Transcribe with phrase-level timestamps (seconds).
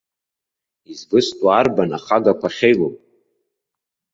[0.91, 2.93] Извыстәу арбан ахагақәа ахьеилоу?